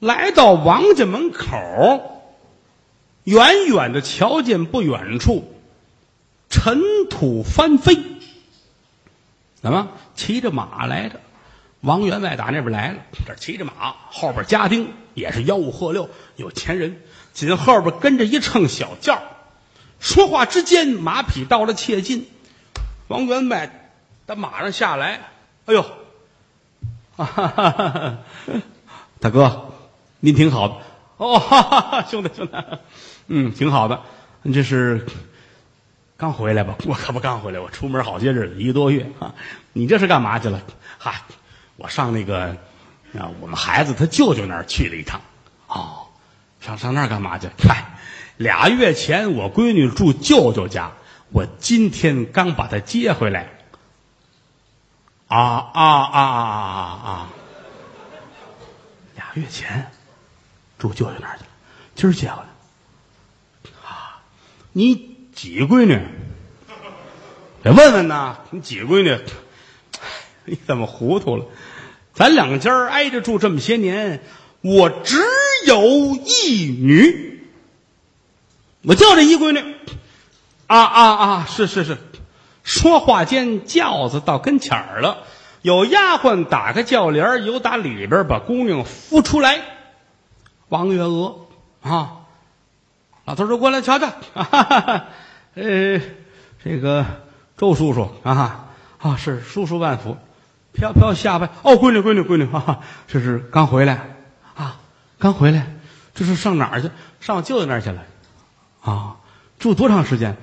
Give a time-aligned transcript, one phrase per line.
[0.00, 2.22] 来到王家门口，
[3.24, 5.54] 远远的瞧见不远处
[6.48, 7.96] 尘土翻飞。
[9.60, 11.20] 怎么骑着马来的？
[11.82, 13.72] 王员外打那边来了，这骑着马，
[14.10, 17.00] 后边家丁也是吆五喝六，有钱人，
[17.32, 19.22] 紧后边跟着一乘小轿。
[19.98, 22.26] 说话之间，马匹到了切近，
[23.08, 23.92] 王员外
[24.26, 25.30] 打马上下来，
[25.66, 25.82] 哎呦，
[27.16, 28.18] 哈哈哈哈
[29.20, 29.69] 大哥，
[30.20, 30.76] 您挺好的
[31.16, 32.52] 哦， 哈哈哈兄弟兄弟，
[33.26, 34.02] 嗯，挺好的，
[34.42, 35.06] 你这是
[36.16, 36.76] 刚回来吧？
[36.86, 39.34] 我可不刚回来，我出门好些日子，一个多月啊。
[39.72, 40.60] 你这是干嘛去了？
[40.98, 41.22] 嗨，
[41.76, 42.56] 我上那个
[43.18, 45.20] 啊，我们孩子他舅舅那儿去了一趟。
[45.66, 46.06] 哦，
[46.60, 47.48] 上上那儿干嘛去？
[47.58, 47.84] 嗨。
[48.36, 50.92] 俩月前，我闺女住舅舅家，
[51.30, 53.50] 我今天刚把她接回来。
[55.28, 57.28] 啊啊啊啊啊啊！
[59.14, 59.92] 俩月前
[60.80, 61.48] 住舅舅那儿去了，
[61.94, 62.48] 今儿接回来。
[63.88, 64.22] 啊，
[64.72, 66.00] 你几闺女？
[67.62, 69.18] 得问问呐，你几闺女？
[70.46, 71.44] 你怎么糊涂了？
[72.14, 74.22] 咱两家挨着住这么些年，
[74.62, 75.18] 我只
[75.66, 75.82] 有
[76.16, 77.48] 一女。
[78.82, 79.60] 我就这一闺女，
[80.66, 81.46] 啊啊啊！
[81.46, 81.98] 是是是，
[82.64, 85.18] 说话间轿子到跟前儿了，
[85.60, 89.60] 有丫鬟打开轿帘由打里边把姑娘扶出来。
[90.70, 91.46] 王月娥
[91.82, 92.22] 啊，
[93.26, 95.04] 老头说过来瞧瞧，哈哈
[95.54, 96.00] 呃，
[96.64, 97.04] 这个
[97.56, 98.66] 周叔叔啊
[98.98, 100.16] 啊是叔叔万福，
[100.72, 104.16] 飘飘下拜哦，闺女闺女闺女，哈哈，这是刚回来
[104.54, 104.80] 啊，
[105.18, 105.66] 刚回来，
[106.14, 106.90] 这是上哪儿去？
[107.20, 108.02] 上我舅舅那儿去了。
[108.82, 109.16] 啊，
[109.58, 110.30] 住多长时间？
[110.30, 110.36] 哎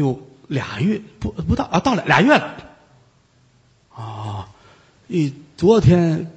[0.00, 2.54] 呦，俩月不不到啊，到俩俩月了。
[3.94, 4.48] 啊，
[5.08, 6.30] 一昨天，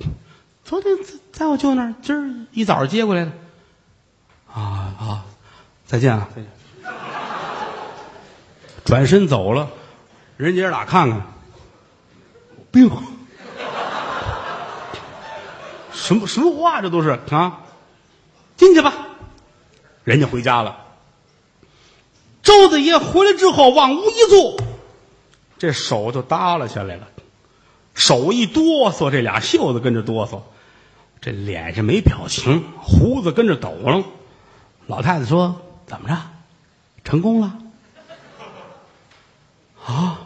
[0.69, 3.31] 昨天在在我舅那儿，今儿一早接过来的。
[4.53, 5.25] 啊啊，
[5.83, 6.51] 再见啊，再见。
[8.85, 9.67] 转身走了，
[10.37, 11.23] 人姐俩看看，
[12.69, 12.87] 病，
[15.91, 17.61] 什么什么话这都是啊？
[18.55, 18.93] 进去吧，
[20.03, 20.85] 人家回家了。
[22.43, 24.55] 周子爷回来之后，往屋一坐，
[25.57, 27.07] 这手就耷拉下来了，
[27.95, 30.41] 手一哆嗦，这俩袖子跟着哆嗦，
[31.21, 34.03] 这脸上没表情，胡子跟着抖楞。
[34.87, 36.15] 老太太说：“怎么着？
[37.03, 37.53] 成功了？
[39.85, 40.19] 啊，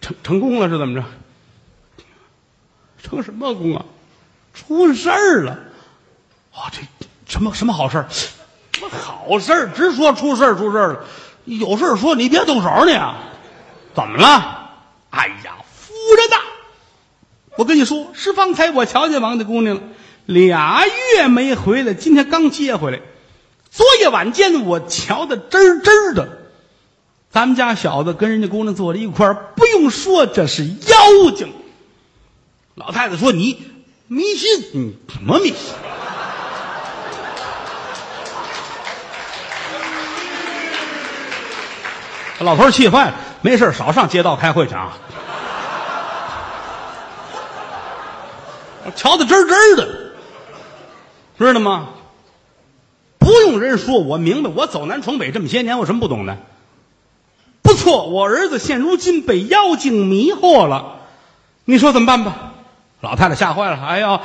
[0.00, 1.06] 成成功了是怎么着？
[3.02, 3.84] 成什么功啊？
[4.54, 5.52] 出事儿了！
[6.52, 6.80] 啊，这
[7.26, 9.68] 什么什么好事儿？”什么好事儿？
[9.74, 11.04] 直说出事儿，出事儿了。
[11.44, 13.14] 有事儿说，你别动手呢。
[13.94, 14.70] 怎么了？
[15.10, 16.36] 哎呀，夫人呐，
[17.60, 19.82] 我跟你说，是方才我瞧见王家姑娘了，
[20.24, 23.00] 俩月没回来，今天刚接回来。
[23.70, 26.38] 昨夜晚间，我瞧的真真的。
[27.30, 31.52] 咱们家小子跟人家姑娘坐在一块儿，不用说，这是妖精。
[32.76, 33.62] 老太太说：“你
[34.06, 34.62] 迷信？
[34.72, 35.56] 你什么迷信？”
[42.40, 44.96] 老头气坏了，没事少上街道开会去啊！
[48.96, 50.12] 瞧的真真的，
[51.38, 51.90] 知道吗？
[53.18, 54.50] 不用人说，我明白。
[54.50, 56.36] 我走南闯北这么些年，我什么不懂的？
[57.62, 61.00] 不错，我儿子现如今被妖精迷惑了，
[61.64, 62.54] 你说怎么办吧？
[63.00, 64.22] 老太太吓坏了，哎呀，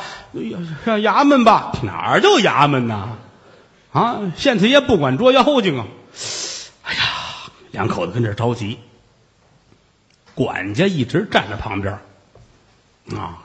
[0.86, 1.74] 上衙门吧？
[1.84, 3.10] 哪儿就衙门呐？
[3.92, 5.86] 啊，县太爷不管捉妖精啊！
[6.84, 7.02] 哎呀
[7.72, 8.80] 两口子跟这着急，
[10.34, 12.00] 管家一直站在旁边
[13.18, 13.45] 啊，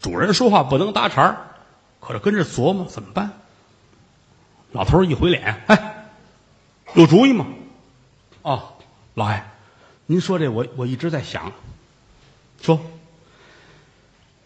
[0.00, 1.36] 主人说话不能搭茬
[2.00, 3.32] 可是跟着琢磨怎么办。
[4.72, 6.10] 老头一回脸，哎，
[6.94, 7.46] 有主意吗？
[8.42, 8.74] 哦，
[9.14, 9.42] 老爷，
[10.06, 11.52] 您说这我我一直在想，
[12.60, 12.80] 说，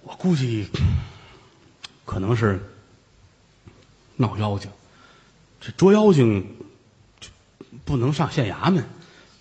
[0.03, 0.69] 我估计
[2.05, 2.73] 可能是
[4.17, 4.71] 闹妖精，
[5.61, 6.57] 这捉妖精
[7.85, 8.85] 不能上县衙门。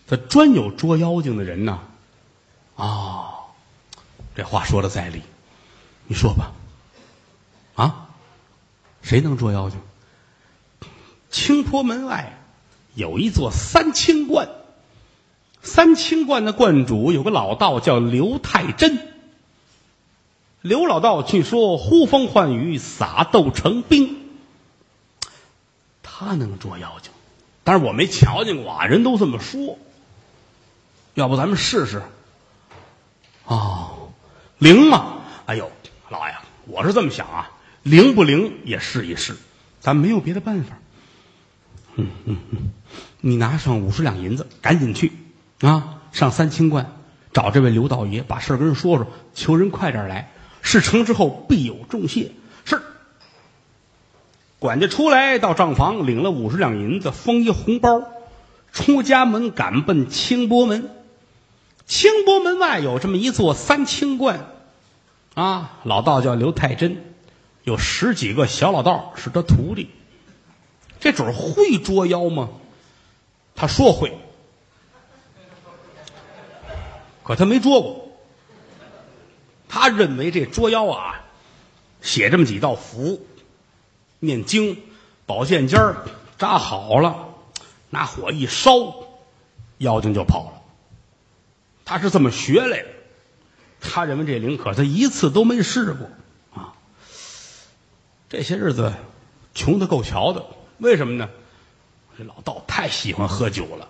[0.08, 1.80] 他专有捉妖精的人呢，
[2.76, 3.46] 哦，
[4.36, 5.22] 这话说的在理，
[6.12, 6.52] 你说吧，
[7.76, 8.10] 啊，
[9.02, 9.80] 谁能捉妖精？
[11.30, 12.38] 青坡门外
[12.96, 14.50] 有一座三清观，
[15.62, 19.08] 三清观的观主有个老道叫刘太真，
[20.60, 24.18] 刘老道据说呼风唤雨，撒豆成兵，
[26.04, 27.14] 他能捉妖精，
[27.64, 29.78] 但是我没瞧见过啊，人都这么说。
[31.14, 32.04] 要不咱们试试？
[33.46, 34.12] 哦，
[34.58, 35.20] 灵吗？
[35.46, 35.72] 哎呦，
[36.12, 36.36] 老爷，
[36.66, 37.50] 我是这么想啊，
[37.84, 39.38] 灵不灵也试一试，
[39.80, 40.78] 咱没有别的办法。
[41.96, 42.72] 嗯嗯嗯，
[43.22, 45.14] 你拿上五十两银子，赶紧去
[45.62, 46.98] 啊，上三清观
[47.32, 50.30] 找这位刘道爷，把事儿跟人说说，求人快点来。
[50.62, 52.34] 事成之后必有重谢。
[52.66, 52.82] 是。
[54.60, 58.04] 管家出来到账房，领了五十两银子，封一红包，
[58.74, 60.90] 出家门赶奔清波门。
[61.86, 64.46] 清波门外有这么一座三清观，
[65.34, 67.02] 啊，老道叫刘太真，
[67.64, 69.90] 有十几个小老道是他徒弟。
[71.00, 72.50] 这准会捉妖吗？
[73.56, 74.18] 他说会，
[77.24, 78.12] 可他没捉过。
[79.70, 81.24] 他认为这捉妖啊，
[82.02, 83.26] 写这么几道符，
[84.20, 84.82] 念经，
[85.26, 85.80] 宝剑尖
[86.38, 87.30] 扎好了，
[87.90, 88.72] 拿火一烧，
[89.78, 90.62] 妖精就跑了。
[91.86, 92.88] 他是这么学来的。
[93.82, 96.08] 他认为这灵，可他一次都没试过
[96.54, 96.74] 啊。
[98.30, 98.94] 这些日子
[99.54, 100.46] 穷的够瞧的，
[100.78, 101.28] 为什么呢？
[102.18, 103.88] 这老道太喜欢喝酒了，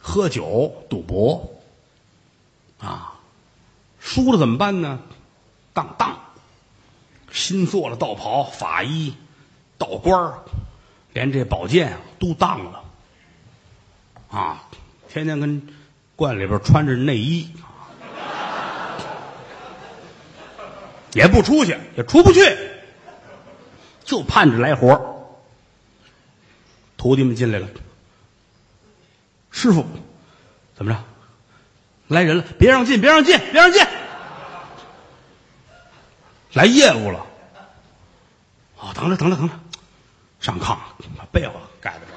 [0.00, 1.50] 喝酒赌博
[2.78, 3.14] 啊。
[3.98, 5.00] 输了怎么办呢？
[5.72, 6.18] 当当，
[7.30, 9.14] 新做了道袍、法衣、
[9.78, 10.34] 道官
[11.12, 12.82] 连这宝剑都当了
[14.30, 14.64] 啊！
[15.08, 15.68] 天天跟
[16.16, 17.50] 观里边穿着内衣，
[21.12, 22.40] 也不出去，也出不去，
[24.04, 25.32] 就盼着来活
[26.96, 27.68] 徒弟们进来了，
[29.50, 29.86] 师傅，
[30.76, 31.02] 怎么着？
[32.08, 32.44] 来人了！
[32.58, 33.00] 别让进！
[33.00, 33.38] 别让进！
[33.52, 33.82] 别让进！
[36.52, 37.24] 来业务了！
[38.78, 39.54] 哦，等着，等着，等着，
[40.40, 40.76] 上炕，
[41.16, 42.12] 把被子盖在这。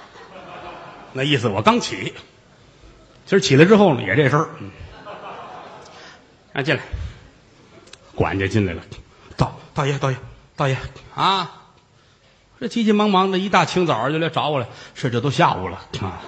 [1.13, 2.13] 那意思我刚起，
[3.27, 4.49] 今儿起来之后呢，也这事儿。
[6.53, 6.81] 让进来，
[8.15, 8.81] 管家进来了。
[9.35, 10.17] 道大爷，大爷，
[10.55, 10.77] 大爷
[11.15, 11.59] 啊！
[12.59, 14.67] 这急急忙忙的一大清早就来找我了。
[14.93, 16.21] 是，这都下午了啊！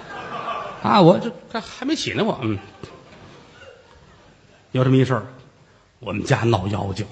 [0.82, 2.58] 啊，我这还还没起呢，我嗯。
[4.72, 5.26] 有这么一事儿，
[6.00, 7.06] 我们家闹妖精，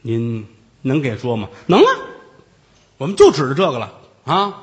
[0.00, 0.48] 您
[0.80, 1.50] 能给说吗？
[1.66, 1.86] 能啊，
[2.96, 3.92] 我们就指着这个了
[4.24, 4.62] 啊。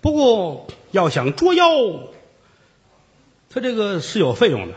[0.00, 1.66] 不过要想捉妖，
[3.50, 4.74] 他这个是有费用的，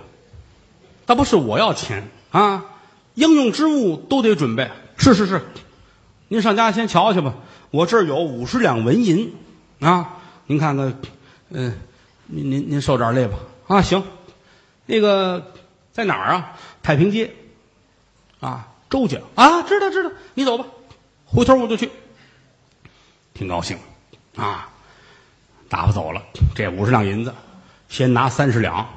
[1.06, 2.66] 倒不是我要钱啊，
[3.14, 4.72] 应用之物都得准备。
[4.98, 5.42] 是是是，
[6.28, 7.36] 您上家先瞧去吧。
[7.72, 9.34] 我这儿有五十两纹银
[9.80, 10.18] 啊，
[10.48, 11.00] 您看看，
[11.50, 11.78] 嗯，
[12.28, 13.38] 您您您受点累吧
[13.68, 13.82] 啊。
[13.82, 14.04] 行，
[14.86, 15.52] 那个。
[15.94, 16.58] 在哪儿啊？
[16.82, 17.34] 太平街，
[18.40, 20.66] 啊，周家啊，知道知道，你走吧，
[21.26, 21.92] 回头我就去。
[23.34, 23.78] 挺高兴，
[24.38, 24.70] 啊，
[25.68, 26.24] 打发走了。
[26.56, 27.34] 这五十两银子，
[27.90, 28.88] 先拿三十两，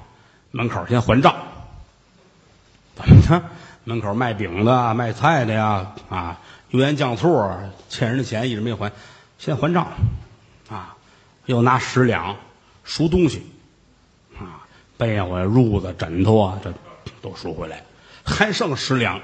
[0.52, 1.34] 门口先还账。
[2.94, 3.42] 怎么着？
[3.84, 6.40] 门口卖饼的、卖菜的呀，啊，
[6.70, 7.50] 油盐酱醋
[7.88, 8.90] 欠人的钱一直没还，
[9.38, 9.86] 先还账。
[10.68, 10.96] 啊，
[11.46, 12.36] 又拿十两
[12.82, 13.46] 赎东西，
[14.38, 14.66] 啊，
[14.96, 16.72] 被窝呀、褥子、枕头啊，这。
[17.20, 17.82] 都赎回来，
[18.22, 19.20] 还剩十两。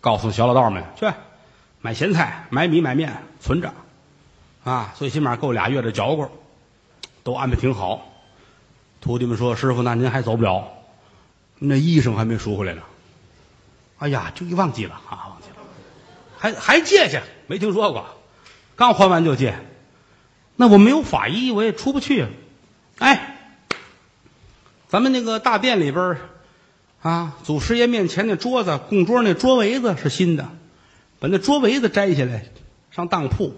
[0.00, 1.06] 告诉小老道们去
[1.80, 3.72] 买咸菜、买米、买面存着，
[4.62, 6.30] 啊，最起码够俩月的嚼过，
[7.24, 8.06] 都安排挺好。
[9.00, 10.68] 徒弟们说：“师傅，那您还走不了，
[11.58, 12.82] 那衣裳还没赎回来呢。”
[13.98, 15.56] 哎呀，就给忘记了啊，忘记了，
[16.38, 17.20] 还还借去？
[17.46, 18.06] 没听说过，
[18.76, 19.58] 刚还完就借。
[20.56, 22.26] 那我没有法医，我也出不去。
[22.98, 23.36] 哎，
[24.88, 26.18] 咱们那个大殿里边
[27.02, 30.48] 啊，祖师爷面前那桌子，供桌那桌围子是新的，
[31.18, 32.46] 把那桌围子摘下来，
[32.90, 33.54] 上当铺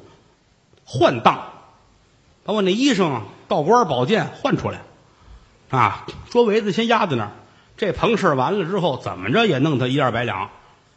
[0.84, 1.52] 换当，
[2.44, 4.82] 把我那衣裳、道官、宝剑换出来，
[5.70, 7.32] 啊，桌围子先压在那儿，
[7.78, 10.50] 这棚事完了之后，怎么着也弄他一二百两，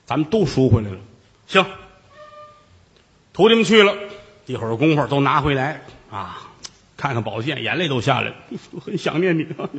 [0.05, 0.97] 咱们都赎回来了。
[1.47, 1.63] 行，
[3.31, 3.95] 徒弟们去了
[4.47, 6.49] 一会儿功夫都拿回来啊，
[6.97, 8.35] 看看宝剑，眼泪都下来了，
[8.83, 9.43] 很想念你。
[9.57, 9.69] 啊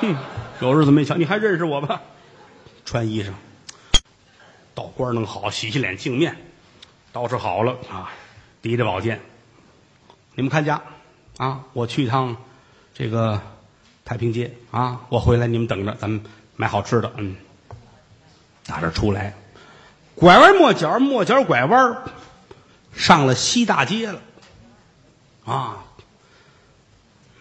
[0.00, 0.14] 哼，
[0.60, 2.02] 有日子没瞧，你还认识我吧？
[2.84, 3.32] 穿衣裳，
[4.74, 6.36] 道官弄好，洗洗脸，净面，
[7.12, 8.12] 捯饬好了啊，
[8.62, 9.20] 提着宝剑，
[10.34, 10.80] 你们看家
[11.38, 12.36] 啊，我去一趟
[12.94, 13.40] 这个
[14.08, 16.22] 太平街啊，我回来你们等着，咱们
[16.56, 17.12] 买好吃的。
[17.18, 17.36] 嗯，
[18.64, 19.34] 打这出来，
[20.14, 22.04] 拐弯抹角，抹角拐弯，
[22.94, 24.18] 上了西大街了
[25.44, 25.84] 啊，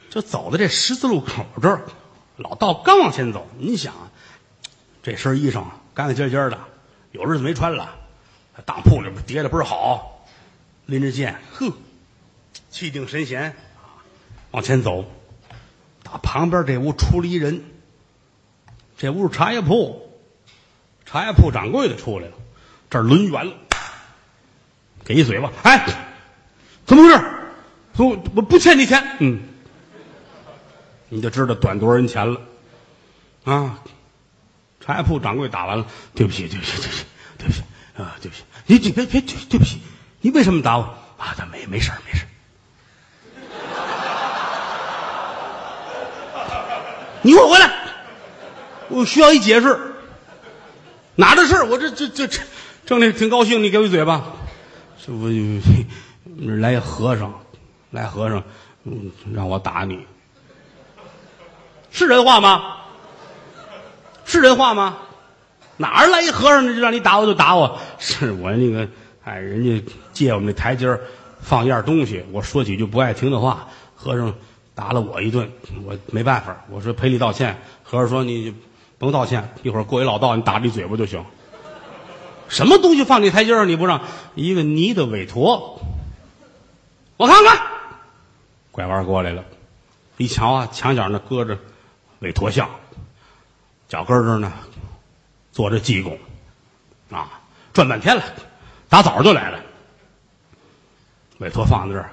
[0.10, 1.86] 就走到这十字路口这儿。
[2.36, 3.94] 老道刚往前走，你想，
[5.02, 6.60] 这身衣裳干干净净的，
[7.14, 7.96] 有日子没穿了，
[8.66, 10.28] 当铺里边叠的倍儿好，
[10.86, 11.72] 拎着剑，呵，
[12.70, 13.56] 气定神闲，
[14.52, 15.06] 往前走，
[16.10, 17.66] 打旁边这屋出了一人，
[18.98, 20.10] 这屋是茶叶铺，
[21.06, 22.34] 茶叶铺掌柜的出来了，
[22.90, 23.54] 这抡圆了，
[25.04, 25.86] 给一嘴巴，哎，
[26.86, 27.22] 怎么回事？
[27.98, 29.42] 我我不欠你钱，嗯，
[31.10, 32.40] 你就知道短多少人钱了
[33.44, 33.80] 啊！
[34.80, 37.06] 茶叶铺掌柜打完了，对不起，对不起，对不起，
[37.38, 37.62] 对不起
[37.98, 39.82] 啊，对不起，你你别别对对不起，
[40.22, 40.84] 你为什么打我
[41.18, 41.34] 啊？
[41.36, 42.26] 他没没事儿没事
[47.28, 47.70] 你给我回来，
[48.88, 49.78] 我需要一解释，
[51.16, 52.40] 哪的事我这这这这
[52.86, 54.24] 正的挺高兴，你给我一嘴巴，
[55.06, 55.30] 这我
[56.62, 57.34] 来一和尚，
[57.92, 58.42] 来和尚，
[58.86, 60.08] 嗯，让我打你，
[61.92, 62.78] 是人话吗？
[64.24, 64.98] 是人话吗？
[65.76, 67.78] 哪儿来一和尚就让你打我就打我？
[68.00, 68.88] 是我那个
[69.26, 70.98] 哎，人家借我们那台阶
[71.42, 73.68] 放一样东西，我说几句不爱听的话，
[73.98, 74.34] 和尚
[74.78, 75.52] 打了我一顿，
[75.86, 77.60] 我没办法，我说赔礼道歉。
[77.84, 78.54] 和尚说你
[79.00, 81.26] 甭道歉，一会儿过一老道，你打你嘴巴就行。
[82.48, 84.00] 什么东西放你台阶上你不让？
[84.36, 85.82] 一个泥的韦陀，
[87.18, 87.60] 我看看，
[88.72, 89.44] 拐弯过来了，
[90.18, 91.58] 一瞧啊，墙角那搁着
[92.20, 92.70] 韦陀像。
[93.88, 94.54] 脚跟这儿呢，
[95.52, 96.20] 坐着济公，
[97.10, 97.42] 啊，
[97.74, 98.24] 转半天了，
[98.90, 99.60] 打早上就来了。
[101.40, 102.12] 委托放在这儿，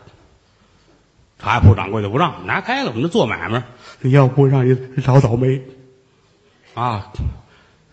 [1.44, 3.62] 茶叶铺掌柜的不让拿开了，我们这做买卖，
[4.00, 4.74] 你要不让你
[5.04, 5.60] 找倒霉，
[6.72, 7.12] 啊，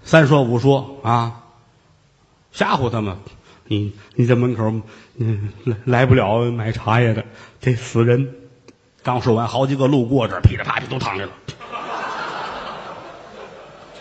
[0.04, 1.42] 三说五说啊，
[2.54, 3.18] 吓唬他们，
[3.66, 4.72] 你你在门口，
[5.18, 7.26] 嗯，来来不了买茶叶的，
[7.60, 8.36] 这死人。
[9.04, 11.32] 刚说完，好几个路过这儿，噼里啪啦都躺下了。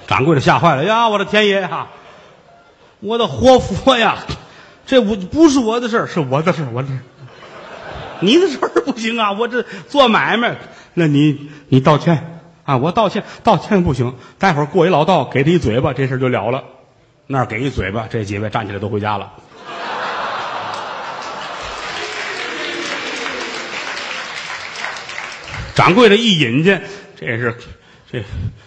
[0.07, 1.09] 掌柜的吓坏了呀！
[1.09, 1.89] 我的天爷呀！
[3.01, 4.19] 我的活佛呀！
[4.87, 6.69] 这不不是我的事儿，是我的事儿。
[6.73, 6.89] 我这
[8.23, 9.33] 你的事儿不行啊！
[9.33, 10.57] 我这做买卖，
[10.95, 12.77] 那你你道歉啊！
[12.77, 14.15] 我道歉，道歉不行。
[14.39, 16.65] 待会儿过一老道，给他一嘴巴，这事就了了。
[17.27, 19.33] 那儿给一嘴巴，这几位站起来都回家了。
[25.75, 26.83] 掌柜的一引荐，
[27.19, 27.57] 这是
[28.11, 28.23] 这。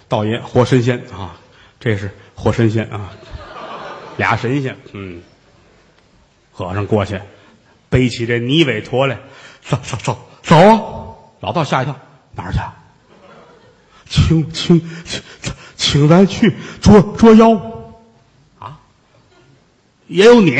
[0.09, 1.37] 道爷活神仙啊，
[1.79, 3.09] 这是活神仙啊，
[4.15, 5.23] 俩神仙，嗯，
[6.51, 7.19] 和尚过去，
[7.93, 9.19] 背起这泥尾驼来，
[9.61, 10.81] 走走走走啊！
[11.41, 11.95] 老道吓一跳，
[12.31, 12.59] 哪儿去？
[14.09, 15.21] 请请请
[15.75, 17.51] 请咱去捉捉妖
[18.57, 18.79] 啊！
[20.07, 20.57] 也有你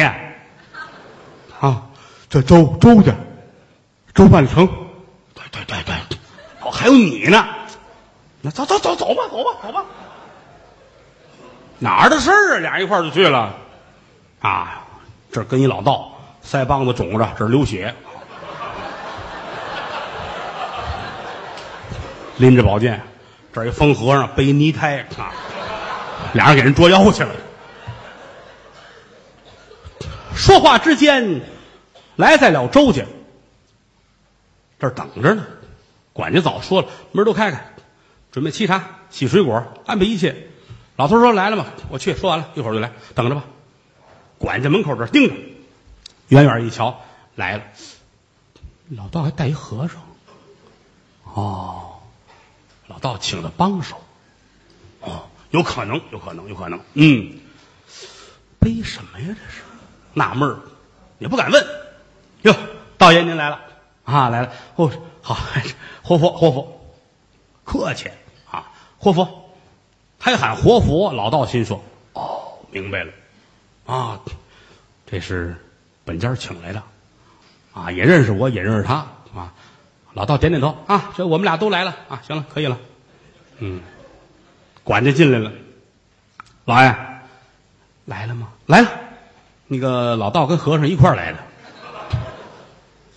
[1.60, 1.88] 啊！
[2.30, 3.16] 这周周家
[4.13, 4.68] 周半成，
[5.34, 6.18] 对对对对，
[6.62, 7.48] 哦，还有你呢。
[8.42, 9.86] 那走走走走吧，走吧，走吧。
[11.80, 12.60] 哪儿的事儿啊？
[12.60, 13.56] 俩人一块儿就去了。
[14.40, 14.86] 啊，
[15.32, 16.12] 这跟一老道，
[16.46, 17.94] 腮帮子肿着，这流血，
[22.38, 23.02] 拎着宝剑，
[23.52, 25.32] 这一疯和尚背泥胎啊，
[26.34, 27.32] 俩人给人捉妖去了。
[30.36, 31.42] 说话之间，
[32.16, 33.04] 来在了周家，
[34.80, 35.44] 这儿等着呢。
[36.12, 37.66] 管家早说了，门都开开。
[38.32, 40.36] 准备沏茶、洗水果，安排一切。
[40.96, 41.66] 老头说：“来了吗？
[41.90, 43.44] 我去。”说完了，一会儿就来，等着吧。
[44.40, 45.36] 管家门口这儿盯着，
[46.34, 47.00] 远远一瞧，
[47.36, 47.63] 来了。
[48.90, 50.02] 老道还带一和尚。
[51.25, 52.00] 哦，
[52.88, 54.02] 老道请的帮手。
[55.02, 56.80] 哦，有可能，有可能，有可能。
[56.94, 57.40] 嗯，
[58.60, 59.28] 背什么呀？
[59.28, 59.62] 这是
[60.13, 60.60] 纳闷儿，
[61.20, 61.66] 也不敢问。
[62.42, 62.56] 哟，
[62.98, 63.60] 道爷您来了
[64.04, 64.52] 啊，来了。
[64.75, 65.38] 哦，好，
[66.02, 66.96] 活佛，活佛，
[67.63, 68.10] 客气
[68.50, 68.72] 啊。
[68.98, 69.50] 活佛，
[70.20, 71.13] 还喊活佛。
[71.13, 73.13] 老道心说：“哦，明白了，
[73.86, 74.20] 啊，
[75.06, 75.56] 这是
[76.05, 76.83] 本家请来的，
[77.74, 79.53] 啊，也认识我，也认识他啊。”
[80.13, 82.77] 老道点点头：“啊，这我们俩都来了啊，行了，可以了。”
[83.57, 83.81] 嗯，
[84.83, 85.51] 管家进来了，
[86.65, 86.95] 老爷
[88.05, 88.50] 来了吗？
[88.67, 88.89] 来了。
[89.67, 91.39] 那个老道跟和尚一块来的，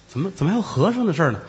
[0.09, 1.41] 怎么怎么还有和尚的事呢？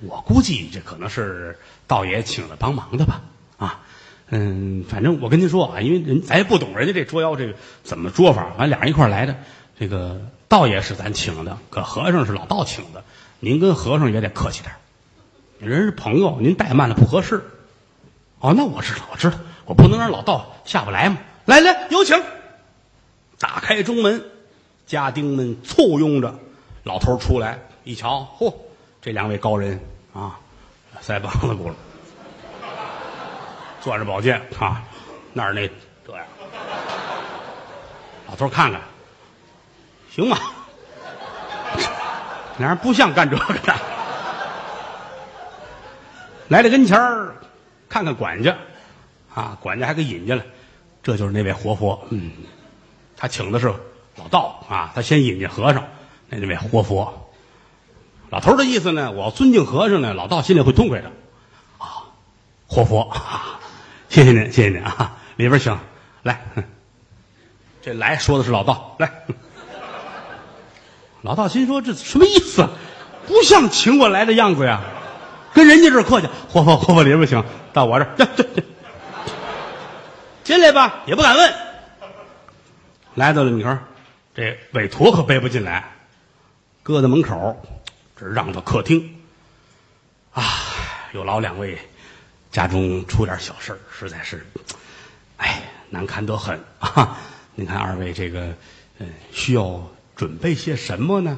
[0.00, 3.20] 我估计这可能是道爷请了帮忙的吧。
[3.58, 3.80] 啊，
[4.30, 9.36] 嗯，反正我跟您说啊，因为人咱也不懂人家这捉妖这个怎么捉法，反正俩人一块来的。
[9.78, 10.20] 这个
[10.52, 13.02] 道爷是咱请的，可和尚是老道请的，
[13.40, 14.74] 您跟和尚也得客气点
[15.58, 17.42] 人是朋友，您怠慢了不合适。
[18.38, 21.16] 哦，那我知道，我知道，我不能让老道下不来嘛。
[21.46, 22.22] 来来，有请。
[23.38, 24.22] 打开中门，
[24.86, 26.34] 家丁们簇拥着
[26.82, 28.54] 老头出来，一瞧，嚯，
[29.00, 29.80] 这两位高人
[30.12, 30.38] 啊，
[31.02, 31.74] 腮帮子鼓了。
[33.80, 34.84] 攥着宝剑啊，
[35.32, 35.66] 那儿那
[36.06, 36.26] 这样，
[38.28, 38.82] 老头看看，
[40.14, 40.38] 行吗？
[42.58, 43.74] 俩人不像干这个的。
[46.48, 47.34] 来到跟前儿，
[47.88, 48.54] 看看管家，
[49.34, 50.44] 啊，管家还给引进来，
[51.02, 52.06] 这就是那位活佛。
[52.10, 52.30] 嗯，
[53.16, 53.72] 他请的是
[54.16, 55.82] 老道啊，他先引进和尚，
[56.28, 57.30] 那那位活佛，
[58.28, 61.10] 老头的意思呢，我要尊敬和尚呢，老道心里会痛快的。
[61.78, 62.12] 啊，
[62.66, 63.58] 活佛，啊
[64.10, 65.78] 谢谢您，谢谢您啊，里边请，
[66.22, 66.42] 来，
[67.80, 69.10] 这来说的是老道，来。
[71.22, 72.68] 老道心说：“这什么意思？
[73.26, 74.80] 不像请我来的样子呀！
[75.54, 78.62] 跟人家这儿客气，活佛活佛里边请，到我这儿，这这，
[80.42, 81.54] 进来吧，也不敢问。
[83.14, 83.84] 来到了，你看，
[84.34, 85.92] 这韦陀可背不进来，
[86.82, 87.56] 搁在门口，
[88.18, 89.16] 这让到客厅。
[90.32, 90.42] 啊，
[91.12, 91.78] 有劳两位，
[92.50, 94.44] 家中出点小事实在是，
[95.36, 97.16] 哎，难堪得很啊！
[97.54, 98.40] 您看二位这个，
[98.98, 99.80] 嗯，需要。”
[100.22, 101.36] 准备些什么呢？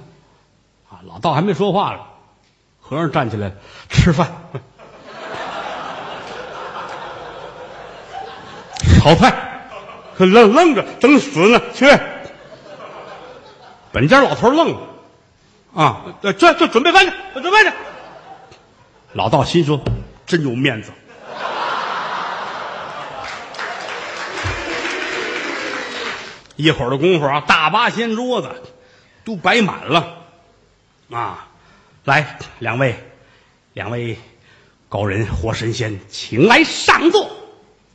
[0.90, 2.00] 啊，老道还没说话呢，
[2.82, 3.54] 和尚站起来
[3.88, 4.30] 吃饭，
[9.00, 9.70] 炒菜，
[10.18, 11.62] 可愣愣着等死呢。
[11.72, 11.86] 去，
[13.90, 14.78] 本家老头愣了，
[15.74, 17.72] 啊，这这准备饭去，准备去。
[19.14, 19.80] 老道心说：
[20.26, 20.92] 真有面子。
[26.56, 28.62] 一会儿的功夫啊，大八仙桌子
[29.24, 30.26] 都摆满了，
[31.10, 31.48] 啊，
[32.04, 32.94] 来两位，
[33.72, 34.18] 两位
[34.88, 37.30] 高人活神仙，请来上座，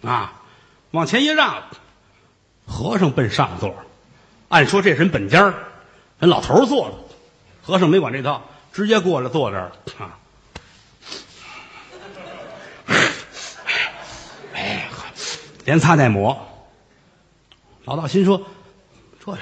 [0.01, 0.41] 啊，
[0.91, 1.63] 往前一让，
[2.65, 3.75] 和尚奔上座。
[4.47, 5.53] 按说这人本家
[6.19, 6.95] 人老头坐了，
[7.61, 8.43] 和尚没管这套，
[8.73, 10.17] 直接过来坐这儿啊。
[14.55, 14.89] 哎，
[15.65, 16.47] 连擦带抹。
[17.85, 18.45] 老道心说
[19.23, 19.41] ：“这样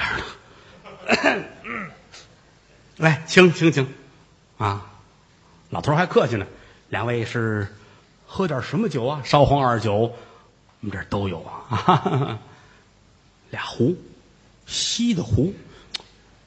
[1.08, 1.44] 的，
[2.98, 3.88] 来，请请请，
[4.58, 4.86] 啊，
[5.70, 6.48] 老头还客气呢。
[6.89, 7.68] 两位是
[8.25, 9.22] 喝点什么酒啊？
[9.24, 10.16] 烧黄二酒，我
[10.80, 12.39] 们这儿都有啊。
[13.51, 13.96] 俩壶，
[14.66, 15.54] 稀的壶，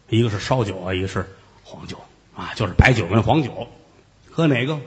[0.09, 1.25] 一个是烧酒啊，一个是
[1.63, 2.03] 黄酒
[2.37, 3.69] 啊，就是白酒跟黄酒，
[4.31, 4.79] 喝哪个？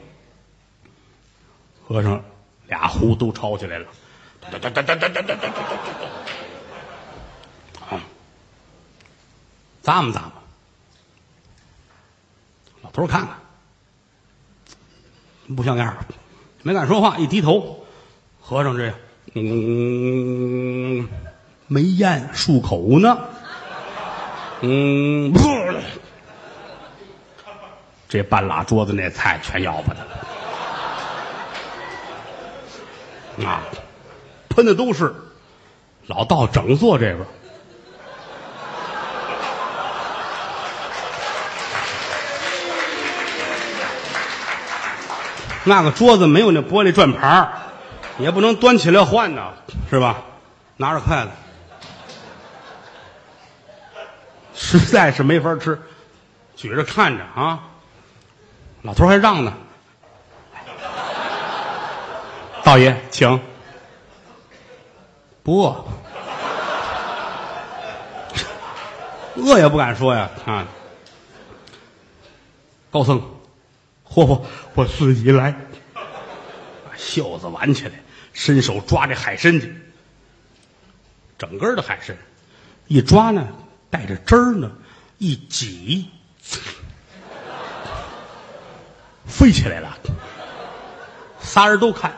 [1.88, 2.24] 和尚
[2.68, 3.88] 俩壶都抄起来了，
[4.42, 5.60] 哒哒哒哒哒哒哒哒哒哒。
[9.84, 10.43] 咂摸咂摸，
[12.94, 13.30] 头看看，
[15.56, 15.98] 不像样
[16.62, 17.86] 没敢说话，一低头，
[18.40, 18.94] 和尚这
[19.34, 21.10] 嗯
[21.68, 23.18] 没咽漱口呢，
[24.62, 25.34] 嗯，
[28.08, 30.00] 这半拉桌子那菜全要不得
[33.40, 33.64] 了，啊，
[34.50, 35.16] 喷的都是，
[36.06, 37.26] 老道整坐这边。
[45.66, 47.54] 那个桌子没有那玻璃转盘
[48.20, 49.54] 也不能端起来换呢，
[49.90, 50.24] 是吧？
[50.78, 51.32] 拿着筷子，
[54.56, 55.80] 实在是没法吃，
[56.56, 57.70] 举着看着啊。
[58.82, 59.54] 老头还让呢，
[62.64, 63.40] 道爷请，
[65.44, 65.86] 不饿，
[69.38, 70.68] 饿也不敢说呀啊。
[72.92, 73.33] 高僧。
[74.14, 74.42] 嚯嚯，
[74.76, 75.56] 我自己来。
[75.96, 77.94] 把袖子挽起来，
[78.32, 79.76] 伸手抓这海参去。
[81.38, 82.16] 整根的海参，
[82.88, 83.48] 一抓呢，
[83.90, 84.72] 带着汁儿呢，
[85.18, 86.10] 一挤，
[89.26, 89.98] 飞起来了。
[91.42, 92.16] 仨人都看。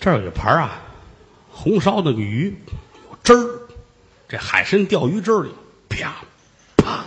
[0.00, 0.80] 这儿有一盘啊。
[1.54, 2.54] 红烧那个鱼
[3.10, 3.60] 有汁儿，
[4.28, 5.54] 这海参掉鱼汁里，
[5.88, 6.12] 啪
[6.76, 7.04] 啪。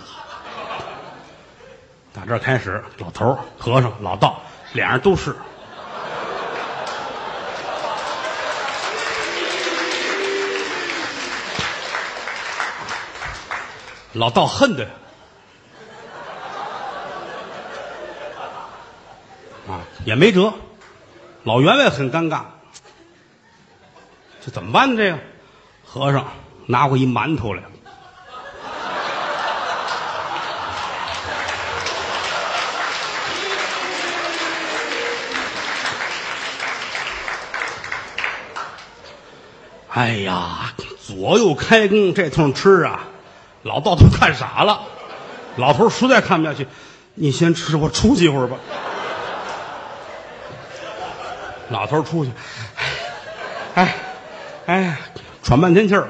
[2.14, 4.42] 打这开始，老头、和尚、老道
[4.74, 5.36] 脸上都是。
[14.14, 14.88] 老道恨的
[19.68, 20.52] 啊，也没辙。
[21.44, 22.42] 老员外很尴尬。
[24.52, 24.98] 怎么办呢？
[24.98, 25.20] 这个
[25.86, 26.26] 和尚
[26.68, 27.64] 拿过一馒头来，
[39.90, 40.74] 哎呀，
[41.06, 43.02] 左右开弓，这通吃啊，
[43.64, 44.82] 老道都看傻了。
[45.56, 46.68] 老头实在看不下去，
[47.16, 48.58] 你先吃，我出去一会儿吧。
[51.70, 52.32] 老头出去，
[53.74, 53.96] 哎，
[54.68, 55.00] 哎
[55.44, 56.10] 喘半天气儿，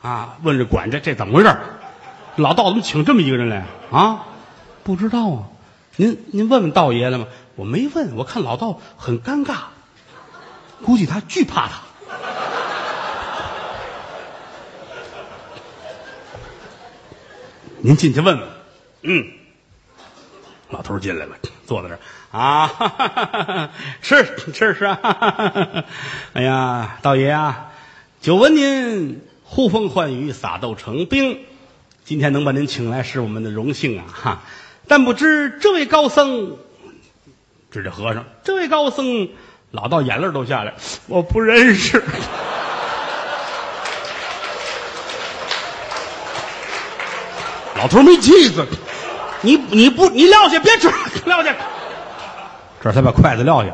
[0.00, 1.56] 啊，问这管家这怎么回事
[2.36, 4.24] 老道怎么请这么一个人来啊？
[4.82, 5.44] 不知道啊，
[5.96, 7.26] 您您问问道爷了吗？
[7.54, 9.56] 我没问，我看老道很尴尬。
[10.84, 11.82] 估计他惧怕他。
[17.78, 18.48] 您进去问问，
[19.02, 19.26] 嗯。
[20.70, 21.36] 老头进来了，
[21.66, 22.00] 坐在这儿
[22.36, 23.70] 啊，哈哈哈哈
[24.02, 25.84] 是是是啊，
[26.34, 27.68] 哎呀，道爷啊，
[28.20, 31.40] 久闻您呼风唤雨，撒豆成兵，
[32.04, 34.42] 今天能把您请来是我们的荣幸啊哈！
[34.86, 36.58] 但不知这位高僧，
[37.70, 39.30] 指着和尚，这位高僧，
[39.70, 40.74] 老道眼泪都下来，
[41.06, 42.04] 我不认识。
[47.76, 48.66] 老头没气子。
[49.42, 50.90] 你你不你撂下，别吃，
[51.24, 51.54] 撂下。
[52.82, 53.70] 这才把筷子撂下。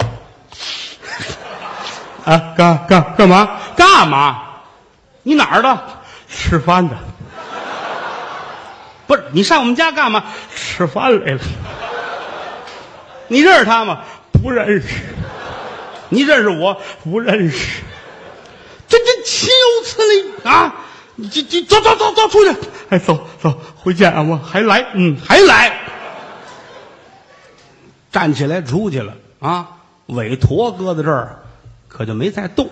[2.25, 3.59] 啊，干干干嘛？
[3.77, 4.43] 干嘛？
[5.23, 5.79] 你哪儿的？
[6.29, 6.97] 吃饭的。
[9.07, 10.25] 不是你上我们家干嘛？
[10.55, 11.41] 吃饭来了。
[13.29, 14.01] 你认识他吗？
[14.33, 14.88] 不认识。
[16.09, 16.81] 你认识我？
[17.03, 17.83] 不认识。
[18.88, 20.75] 这这岂有此理啊！
[21.15, 22.57] 你这这走走走走出去！
[22.91, 25.73] 哎，走走回见啊我还来，嗯，还来。
[28.12, 29.79] 站起来出去了啊！
[30.07, 31.38] 韦陀搁在这儿，
[31.88, 32.68] 可就没再动。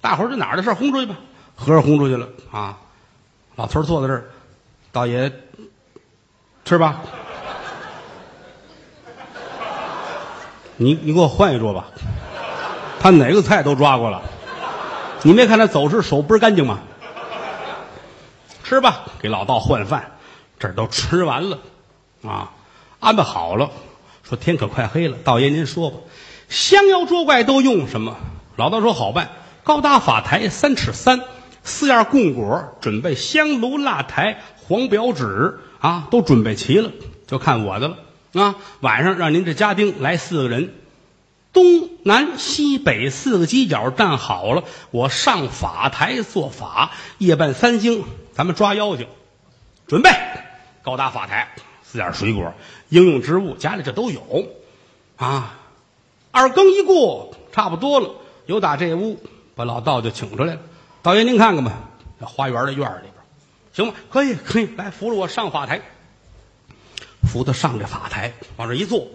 [0.00, 1.16] 大伙儿这哪儿的事轰出去吧，
[1.56, 2.76] 和尚轰出去了啊！
[3.56, 4.24] 老头儿坐在这儿，
[4.92, 5.32] 倒也
[6.64, 7.00] 吃吧。
[10.76, 11.86] 你你给我换一桌吧。
[13.00, 14.20] 他哪个菜都抓过了，
[15.22, 16.80] 你没看他走时手倍干净吗？
[18.62, 20.12] 吃吧，给老道换饭，
[20.58, 21.58] 这儿都吃完了，
[22.22, 22.50] 啊，
[23.00, 23.70] 安排好了。
[24.28, 25.96] 说天可快黑了，道爷您说吧，
[26.48, 28.18] 降妖捉怪都用什么？
[28.56, 29.30] 老道说好办，
[29.64, 31.22] 高搭法台三尺三，
[31.64, 36.90] 四样供果，准备香炉、蜡台、黄表纸啊，都准备齐了，
[37.26, 37.96] 就看我的了
[38.34, 38.56] 啊。
[38.80, 40.74] 晚上让您这家丁来四个人，
[41.54, 48.04] 东南西北四个犄角站好了，我上法台做法，夜半三更。
[48.34, 49.06] 咱们抓妖精，
[49.86, 50.10] 准备
[50.82, 51.48] 高搭法台，
[51.90, 52.52] 四点水果，
[52.90, 54.46] 应用之物，家里这都有
[55.16, 55.58] 啊。
[56.30, 58.10] 二更一过，差不多了，
[58.44, 59.18] 有打这屋
[59.54, 60.60] 把老道就请出来了。
[61.02, 61.72] 道爷您看看吧，
[62.20, 63.14] 这花园的院里边，
[63.72, 63.94] 行吗？
[64.10, 65.80] 可以，可以，来扶着我上法台，
[67.22, 69.08] 扶他上这法台，往这一坐，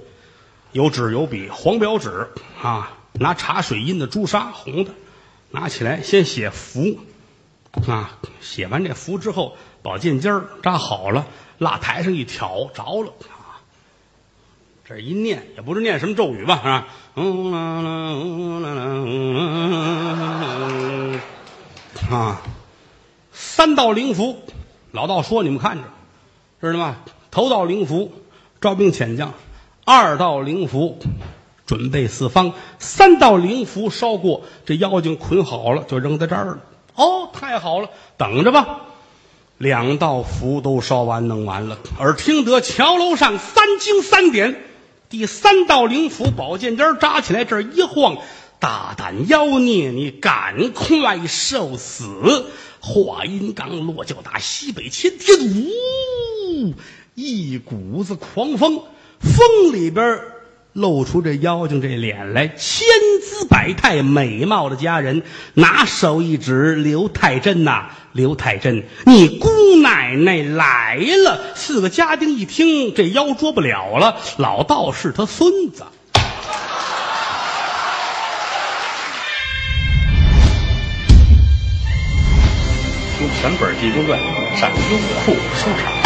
[0.72, 2.28] 有纸有笔，黄表纸
[2.62, 4.92] 啊，拿茶水印的朱砂，红的，
[5.52, 6.98] 拿起来先写符。
[7.88, 11.26] 啊，写完这符之后，宝剑尖儿扎好了，
[11.58, 13.60] 蜡台上一挑着了啊。
[14.86, 16.88] 这一念也不是念什么咒语吧，是吧？
[22.12, 22.42] 啊，
[23.32, 24.38] 三道灵符，
[24.92, 25.84] 老道说你们看着，
[26.62, 26.98] 知道吗？
[27.32, 28.12] 头道灵符，
[28.62, 29.30] 招兵遣将；
[29.84, 31.00] 二道灵符，
[31.66, 36.60] 准备四方；三道灵符烧过，这妖精捆好了，就扔在这儿了。
[36.96, 38.82] 哦，太好了，等着吧。
[39.58, 41.78] 两道符都烧完，弄完了。
[42.00, 44.64] 耳听得桥楼上三惊三点，
[45.10, 48.18] 第三道灵符宝剑尖扎起来，这一晃，
[48.60, 52.52] 大胆妖孽，你赶快受死！
[52.80, 56.74] 话音刚落，就打西北千天，呜，
[57.16, 58.84] 一股子狂风，
[59.20, 60.20] 风里边。
[60.74, 62.88] 露出这妖精这脸来，千
[63.22, 65.22] 姿百态，美貌的佳人，
[65.54, 69.50] 拿手一指：“刘太真呐，刘太真，你姑
[69.84, 75.84] 奶奶来了！”四个家丁一听，这妖捉不了了，老道是他孙子。
[83.20, 84.20] 听全本《济公传》
[84.60, 86.03] 上优酷收场。